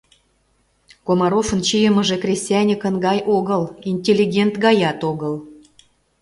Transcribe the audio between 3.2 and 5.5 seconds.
огыл, интеллигент гаят огыл.